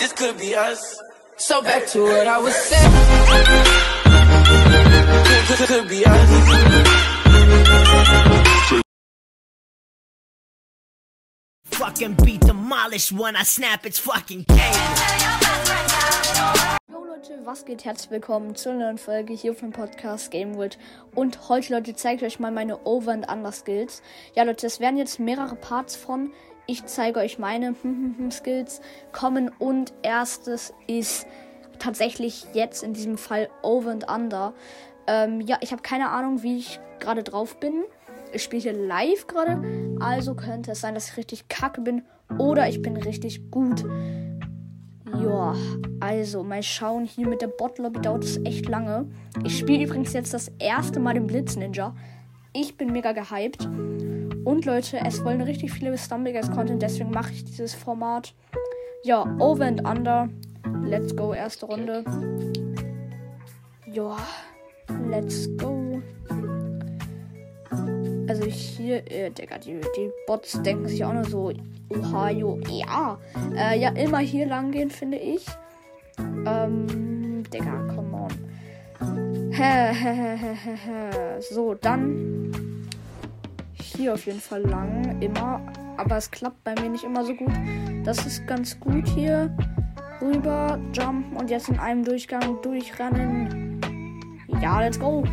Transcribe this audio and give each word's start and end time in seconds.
this 0.00 0.12
could 0.14 0.38
be 0.38 0.56
us. 0.56 0.98
So 1.36 1.62
back 1.62 1.86
to 1.88 2.02
what 2.02 2.26
I 2.26 2.38
was 2.38 2.56
saying. 2.56 2.92
Could, 5.46 5.58
could, 5.58 5.68
could 5.68 5.88
be 5.88 6.04
us. 6.06 6.30
Fucking 11.64 12.14
beat 12.24 12.40
demolished 12.40 13.12
when 13.12 13.36
I 13.36 13.42
snap 13.42 13.86
its 13.86 13.98
fucking 13.98 14.44
game. 14.48 14.74
Leute, 17.20 17.44
was 17.44 17.66
geht? 17.66 17.84
Herzlich 17.84 18.10
willkommen 18.10 18.54
zur 18.56 18.72
neuen 18.72 18.96
Folge 18.96 19.34
hier 19.34 19.54
vom 19.54 19.72
Podcast 19.72 20.30
Game 20.30 20.56
World. 20.56 20.78
Und 21.14 21.50
heute, 21.50 21.74
Leute, 21.74 21.94
zeige 21.94 22.24
ich 22.26 22.34
euch 22.34 22.40
mal 22.40 22.50
meine 22.50 22.86
Over- 22.86 23.12
und 23.12 23.30
Under-Skills. 23.30 24.00
Ja, 24.34 24.44
Leute, 24.44 24.66
es 24.66 24.80
werden 24.80 24.96
jetzt 24.96 25.20
mehrere 25.20 25.56
Parts 25.56 25.96
von. 25.96 26.32
Ich 26.66 26.86
zeige 26.86 27.20
euch 27.20 27.38
meine 27.38 27.74
Skills 28.30 28.80
kommen. 29.12 29.50
Und 29.58 29.92
erstes 30.02 30.72
ist 30.86 31.26
tatsächlich 31.78 32.46
jetzt 32.52 32.82
in 32.82 32.92
diesem 32.92 33.18
Fall 33.18 33.48
Over 33.62 33.90
und 33.90 34.10
Under. 34.10 34.54
Ähm, 35.06 35.40
ja, 35.40 35.58
ich 35.60 35.72
habe 35.72 35.82
keine 35.82 36.10
Ahnung, 36.10 36.42
wie 36.42 36.58
ich 36.58 36.80
gerade 37.00 37.22
drauf 37.22 37.58
bin. 37.58 37.84
Ich 38.32 38.44
spiele 38.44 38.62
hier 38.62 38.72
live 38.72 39.26
gerade. 39.26 39.62
Also 40.00 40.34
könnte 40.34 40.72
es 40.72 40.80
sein, 40.80 40.94
dass 40.94 41.10
ich 41.10 41.16
richtig 41.16 41.48
kacke 41.48 41.80
bin. 41.80 42.02
Oder 42.38 42.68
ich 42.68 42.80
bin 42.80 42.96
richtig 42.96 43.50
gut. 43.50 43.84
Ja, 45.20 45.54
also 45.98 46.44
mal 46.44 46.62
schauen. 46.62 47.04
Hier 47.04 47.26
mit 47.26 47.42
der 47.42 47.48
Bot-Lobby 47.48 48.00
dauert 48.00 48.24
es 48.24 48.38
echt 48.44 48.68
lange. 48.68 49.06
Ich 49.44 49.58
spiele 49.58 49.84
übrigens 49.84 50.12
jetzt 50.12 50.32
das 50.32 50.52
erste 50.58 51.00
Mal 51.00 51.14
den 51.14 51.26
Blitz 51.26 51.56
Ninja. 51.56 51.94
Ich 52.52 52.76
bin 52.76 52.92
mega 52.92 53.12
gehypt. 53.12 53.68
Und 54.50 54.64
Leute, 54.64 54.98
es 55.06 55.24
wollen 55.24 55.42
richtig 55.42 55.70
viele 55.70 55.96
Stumbleguys 55.96 56.50
Content, 56.50 56.82
deswegen 56.82 57.12
mache 57.12 57.30
ich 57.32 57.44
dieses 57.44 57.72
Format. 57.72 58.34
Ja, 59.04 59.22
Over 59.38 59.66
and 59.66 59.86
Under. 59.86 60.28
Let's 60.82 61.14
go, 61.14 61.32
erste 61.32 61.66
Runde. 61.66 62.02
Ja, 63.86 64.16
let's 65.08 65.48
go. 65.56 66.02
Also 68.26 68.44
hier, 68.46 69.08
äh, 69.08 69.30
Digga, 69.30 69.58
die, 69.58 69.80
die 69.96 70.10
Bots 70.26 70.60
denken 70.62 70.88
sich 70.88 71.04
auch 71.04 71.12
nur 71.12 71.26
so, 71.26 71.52
Ohio, 71.88 72.58
ja. 72.68 73.20
Äh, 73.54 73.78
ja, 73.78 73.90
immer 73.90 74.18
hier 74.18 74.46
lang 74.46 74.72
gehen, 74.72 74.90
finde 74.90 75.18
ich. 75.18 75.46
Ähm, 76.18 77.44
Digga, 77.52 77.86
come 77.94 78.26
on. 78.26 78.30
So, 81.40 81.74
dann 81.74 82.69
hier 84.00 84.14
auf 84.14 84.24
jeden 84.24 84.40
Fall 84.40 84.62
lang, 84.62 85.20
immer. 85.20 85.60
Aber 85.96 86.16
es 86.16 86.30
klappt 86.30 86.64
bei 86.64 86.74
mir 86.80 86.88
nicht 86.88 87.04
immer 87.04 87.24
so 87.24 87.34
gut. 87.34 87.52
Das 88.04 88.24
ist 88.24 88.46
ganz 88.46 88.78
gut 88.80 89.06
hier. 89.08 89.54
Rüber, 90.22 90.78
jumpen 90.92 91.36
und 91.36 91.50
jetzt 91.50 91.68
in 91.68 91.78
einem 91.78 92.02
Durchgang 92.02 92.60
durchrennen. 92.62 93.80
Ja, 94.60 94.80
let's 94.80 94.98
go. 94.98 95.24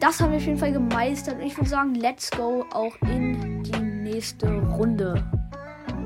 Das 0.00 0.20
haben 0.20 0.32
wir 0.32 0.38
auf 0.38 0.46
jeden 0.46 0.58
Fall 0.58 0.72
gemeistert. 0.72 1.36
Und 1.36 1.42
ich 1.42 1.56
würde 1.56 1.70
sagen, 1.70 1.94
let's 1.94 2.30
go 2.30 2.64
auch 2.72 2.94
in 3.02 3.62
die 3.62 3.78
nächste 3.78 4.48
Runde. 4.76 5.22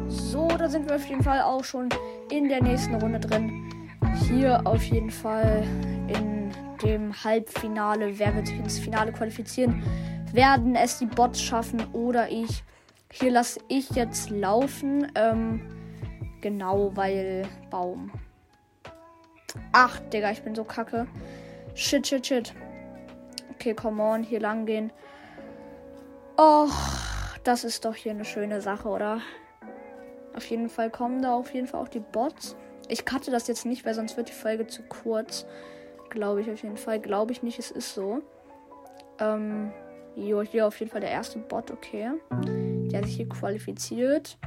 So, 0.06 0.48
da 0.48 0.68
sind 0.68 0.88
wir 0.88 0.96
auf 0.96 1.06
jeden 1.06 1.22
Fall 1.22 1.40
auch 1.40 1.64
schon 1.64 1.88
in 2.30 2.48
der 2.48 2.62
nächsten 2.62 2.94
Runde 2.96 3.20
drin. 3.20 3.50
Hier 4.28 4.60
auf 4.66 4.82
jeden 4.84 5.10
Fall 5.10 5.64
in 6.08 6.50
dem 6.82 7.12
Halbfinale. 7.24 8.18
Wer 8.18 8.34
wird 8.34 8.46
sich 8.46 8.58
ins 8.58 8.78
Finale 8.78 9.12
qualifizieren? 9.12 9.82
Werden 10.32 10.76
es 10.76 10.98
die 10.98 11.06
Bots 11.06 11.40
schaffen 11.40 11.84
oder 11.92 12.28
ich? 12.28 12.62
Hier 13.12 13.32
lasse 13.32 13.60
ich 13.68 13.90
jetzt 13.90 14.30
laufen. 14.30 15.10
Ähm, 15.14 15.60
genau, 16.40 16.92
weil 16.94 17.46
Baum. 17.70 18.12
Ach, 19.72 19.98
Digga, 20.12 20.30
ich 20.30 20.42
bin 20.42 20.54
so 20.54 20.64
kacke. 20.64 21.06
Shit, 21.74 22.06
shit, 22.06 22.26
shit. 22.26 22.54
Okay, 23.54 23.74
come 23.74 24.02
on, 24.02 24.22
hier 24.22 24.40
lang 24.40 24.66
gehen. 24.66 24.92
Och, 26.38 26.72
das 27.44 27.64
ist 27.64 27.84
doch 27.84 27.94
hier 27.94 28.12
eine 28.12 28.24
schöne 28.24 28.60
Sache, 28.60 28.88
oder? 28.88 29.20
Auf 30.36 30.46
jeden 30.46 30.68
Fall 30.68 30.90
kommen 30.90 31.20
da 31.22 31.34
auf 31.34 31.52
jeden 31.52 31.66
Fall 31.66 31.82
auch 31.82 31.88
die 31.88 32.00
Bots. 32.00 32.56
Ich 32.88 33.04
cutte 33.04 33.30
das 33.30 33.48
jetzt 33.48 33.66
nicht, 33.66 33.84
weil 33.84 33.94
sonst 33.94 34.16
wird 34.16 34.28
die 34.28 34.32
Folge 34.32 34.66
zu 34.66 34.82
kurz. 34.82 35.44
Glaube 36.08 36.40
ich 36.40 36.50
auf 36.50 36.62
jeden 36.62 36.76
Fall. 36.76 37.00
Glaube 37.00 37.32
ich 37.32 37.42
nicht, 37.42 37.58
es 37.58 37.70
ist 37.70 37.94
so. 37.94 38.22
Ähm, 39.18 39.72
jo, 40.16 40.42
hier 40.42 40.66
auf 40.66 40.78
jeden 40.78 40.90
Fall 40.90 41.00
der 41.00 41.10
erste 41.10 41.38
Bot, 41.38 41.70
okay. 41.70 42.10
Der 42.90 43.04
sich 43.04 43.16
hier 43.16 43.28
qualifiziert. 43.28 44.38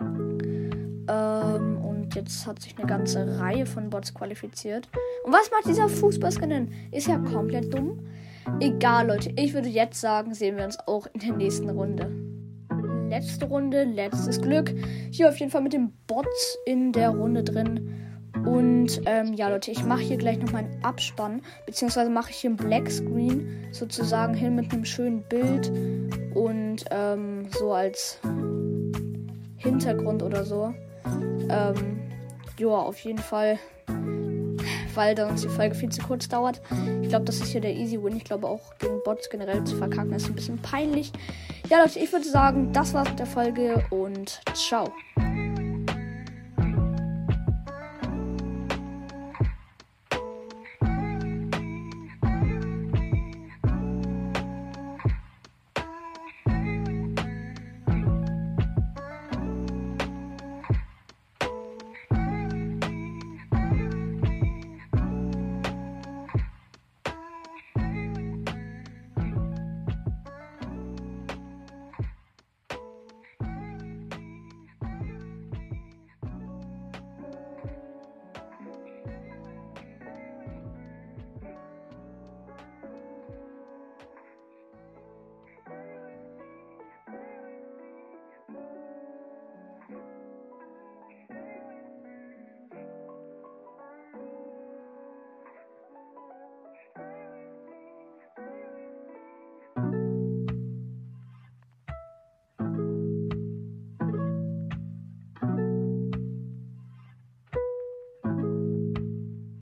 Ähm, 0.00 1.78
und 1.84 2.14
jetzt 2.14 2.46
hat 2.46 2.60
sich 2.60 2.76
eine 2.78 2.86
ganze 2.86 3.38
Reihe 3.38 3.66
von 3.66 3.90
Bots 3.90 4.12
qualifiziert. 4.12 4.88
Und 5.24 5.32
was 5.32 5.50
macht 5.50 5.66
dieser 5.66 5.88
Fußballskin 5.88 6.50
denn? 6.50 6.72
Ist 6.90 7.08
ja 7.08 7.18
komplett 7.18 7.72
dumm. 7.72 8.00
Egal, 8.60 9.08
Leute. 9.08 9.32
Ich 9.36 9.54
würde 9.54 9.68
jetzt 9.68 10.00
sagen, 10.00 10.34
sehen 10.34 10.56
wir 10.56 10.64
uns 10.64 10.78
auch 10.86 11.06
in 11.12 11.20
der 11.20 11.32
nächsten 11.32 11.68
Runde. 11.68 12.10
Letzte 13.08 13.46
Runde, 13.46 13.84
letztes 13.84 14.40
Glück. 14.40 14.74
Hier 15.10 15.28
auf 15.28 15.36
jeden 15.38 15.50
Fall 15.50 15.62
mit 15.62 15.72
dem 15.72 15.92
Bots 16.06 16.58
in 16.66 16.92
der 16.92 17.10
Runde 17.10 17.44
drin. 17.44 18.15
Und 18.46 19.02
ähm, 19.06 19.34
ja, 19.34 19.48
Leute, 19.48 19.72
ich 19.72 19.84
mache 19.84 20.02
hier 20.02 20.16
gleich 20.16 20.38
noch 20.38 20.52
meinen 20.52 20.82
Abspann. 20.82 21.42
Beziehungsweise 21.66 22.10
mache 22.10 22.30
ich 22.30 22.36
hier 22.36 22.50
einen 22.50 22.56
Black 22.56 22.90
Screen 22.90 23.66
sozusagen 23.72 24.34
hin 24.34 24.54
mit 24.54 24.72
einem 24.72 24.84
schönen 24.84 25.22
Bild. 25.22 25.70
Und 26.34 26.84
ähm, 26.90 27.48
so 27.50 27.72
als 27.72 28.20
Hintergrund 29.56 30.22
oder 30.22 30.44
so. 30.44 30.72
Ähm, 31.50 32.00
ja, 32.58 32.68
auf 32.68 32.98
jeden 33.00 33.18
Fall. 33.18 33.58
Weil 34.94 35.20
uns 35.20 35.42
die 35.42 35.48
Folge 35.48 35.74
viel 35.74 35.90
zu 35.90 36.00
kurz 36.02 36.28
dauert. 36.28 36.62
Ich 37.02 37.10
glaube, 37.10 37.26
das 37.26 37.36
ist 37.36 37.48
hier 37.48 37.60
der 37.60 37.74
Easy 37.74 38.02
Win. 38.02 38.16
Ich 38.16 38.24
glaube 38.24 38.46
auch 38.48 38.78
gegen 38.78 39.02
Bots 39.04 39.28
generell 39.28 39.62
zu 39.64 39.76
verkacken 39.76 40.12
ist 40.12 40.26
ein 40.26 40.34
bisschen 40.34 40.58
peinlich. 40.58 41.12
Ja, 41.68 41.82
Leute, 41.82 41.98
ich 41.98 42.10
würde 42.12 42.26
sagen, 42.26 42.72
das 42.72 42.94
war's 42.94 43.08
mit 43.10 43.18
der 43.18 43.26
Folge 43.26 43.84
und 43.90 44.40
ciao. 44.54 44.90